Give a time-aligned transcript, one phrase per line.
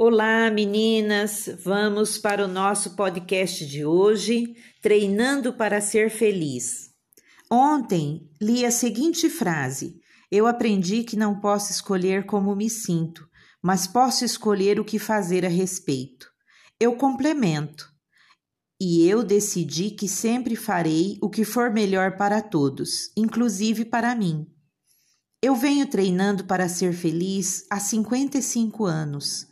[0.00, 1.50] Olá, meninas!
[1.64, 6.90] Vamos para o nosso podcast de hoje, Treinando para Ser Feliz.
[7.50, 10.00] Ontem li a seguinte frase:
[10.30, 13.28] Eu aprendi que não posso escolher como me sinto,
[13.60, 16.28] mas posso escolher o que fazer a respeito.
[16.78, 17.92] Eu complemento.
[18.80, 24.46] E eu decidi que sempre farei o que for melhor para todos, inclusive para mim.
[25.42, 29.48] Eu venho treinando para ser feliz há 55 anos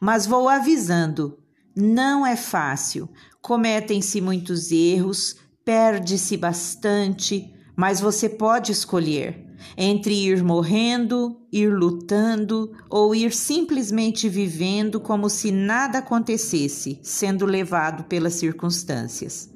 [0.00, 1.38] mas vou avisando:
[1.76, 3.08] não é fácil.
[3.42, 13.14] Cometem-se muitos erros, perde-se bastante, mas você pode escolher entre ir morrendo, ir lutando ou
[13.14, 19.50] ir simplesmente vivendo como se nada acontecesse, sendo levado pelas circunstâncias.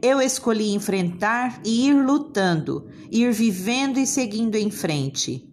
[0.00, 5.52] Eu escolhi enfrentar e ir lutando, ir vivendo e seguindo em frente.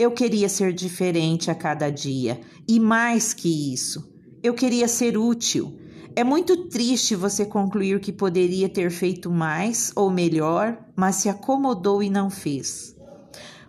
[0.00, 4.10] Eu queria ser diferente a cada dia e mais que isso,
[4.42, 5.78] eu queria ser útil.
[6.16, 12.02] É muito triste você concluir que poderia ter feito mais ou melhor, mas se acomodou
[12.02, 12.96] e não fez.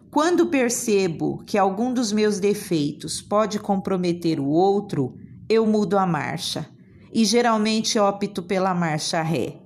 [0.09, 5.17] Quando percebo que algum dos meus defeitos pode comprometer o outro,
[5.49, 6.65] eu mudo a marcha
[7.13, 9.59] e geralmente opto pela marcha ré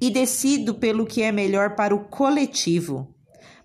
[0.00, 3.14] e decido pelo que é melhor para o coletivo.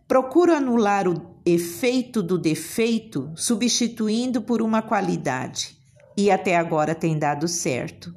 [0.08, 5.78] Procuro anular o efeito do defeito, substituindo por uma qualidade,
[6.18, 8.14] e até agora tem dado certo.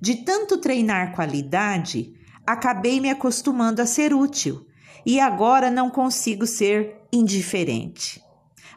[0.00, 2.14] De tanto treinar qualidade,
[2.46, 4.66] acabei me acostumando a ser útil
[5.06, 8.20] e agora não consigo ser indiferente.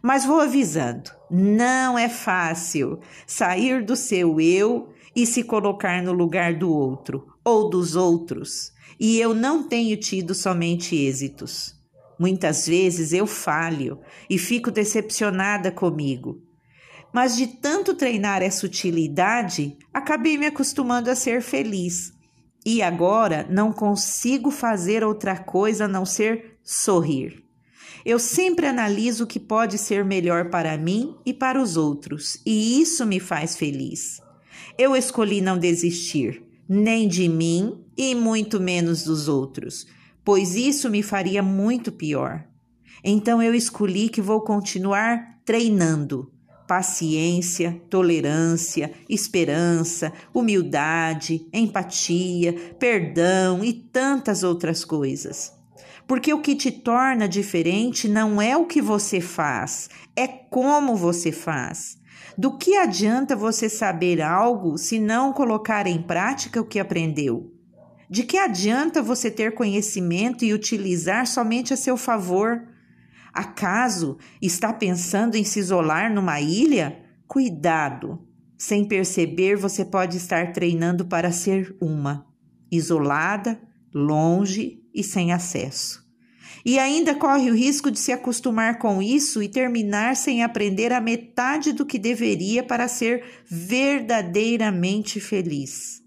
[0.01, 6.53] Mas vou avisando: não é fácil sair do seu eu e se colocar no lugar
[6.53, 11.80] do outro ou dos outros, e eu não tenho tido somente êxitos.
[12.21, 16.39] Muitas vezes eu falho e fico decepcionada comigo.
[17.11, 22.13] Mas de tanto treinar essa utilidade, acabei me acostumando a ser feliz.
[22.63, 27.43] E agora não consigo fazer outra coisa a não ser sorrir.
[28.05, 32.79] Eu sempre analiso o que pode ser melhor para mim e para os outros, e
[32.79, 34.21] isso me faz feliz.
[34.77, 39.87] Eu escolhi não desistir, nem de mim e muito menos dos outros
[40.23, 42.43] pois isso me faria muito pior.
[43.03, 46.31] Então eu escolhi que vou continuar treinando
[46.71, 55.51] paciência, tolerância, esperança, humildade, empatia, perdão e tantas outras coisas.
[56.07, 61.29] Porque o que te torna diferente não é o que você faz, é como você
[61.29, 61.97] faz.
[62.37, 67.51] Do que adianta você saber algo se não colocar em prática o que aprendeu?
[68.11, 72.67] De que adianta você ter conhecimento e utilizar somente a seu favor?
[73.33, 77.05] Acaso está pensando em se isolar numa ilha?
[77.25, 78.19] Cuidado!
[78.57, 82.27] Sem perceber, você pode estar treinando para ser uma,
[82.69, 83.57] isolada,
[83.95, 86.05] longe e sem acesso.
[86.65, 90.99] E ainda corre o risco de se acostumar com isso e terminar sem aprender a
[90.99, 96.00] metade do que deveria para ser verdadeiramente feliz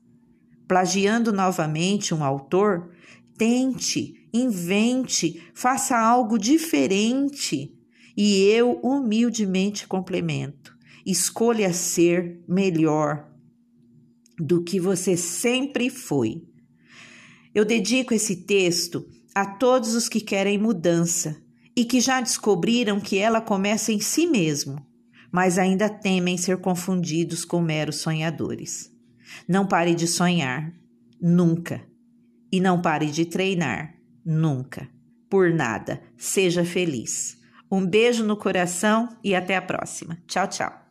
[0.74, 2.90] plagiando novamente um autor,
[3.38, 7.72] tente, invente, faça algo diferente.
[8.16, 10.76] E eu humildemente complemento:
[11.06, 13.30] escolha ser melhor
[14.36, 16.42] do que você sempre foi.
[17.54, 21.40] Eu dedico esse texto a todos os que querem mudança
[21.76, 24.84] e que já descobriram que ela começa em si mesmo,
[25.30, 28.92] mas ainda temem ser confundidos com meros sonhadores.
[29.48, 30.72] Não pare de sonhar,
[31.20, 31.82] nunca.
[32.52, 34.88] E não pare de treinar, nunca.
[35.28, 36.02] Por nada.
[36.16, 37.36] Seja feliz.
[37.70, 40.18] Um beijo no coração e até a próxima.
[40.26, 40.83] Tchau, tchau.